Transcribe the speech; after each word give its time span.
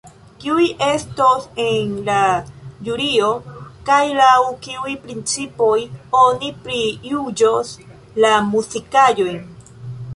Kiuj 0.43 0.63
estos 0.85 1.43
en 1.63 1.91
la 2.07 2.21
ĵurio, 2.87 3.29
kaj 3.91 3.99
laŭ 4.21 4.33
kiuj 4.67 4.97
principoj 5.05 5.77
oni 6.25 6.51
prijuĝos 6.67 7.75
la 8.25 8.33
muzikaĵojn? 8.53 9.43